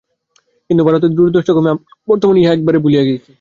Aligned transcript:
কিন্তু 0.69 0.81
ভারতের 0.83 1.11
দূরদৃষ্টক্রমে 1.17 1.71
আমরা 1.73 1.85
বর্তমানে 2.07 2.39
ইহা 2.41 2.51
একেবারে 2.53 2.79
ভুলিয়া 2.83 3.03
গিয়াছি। 3.03 3.29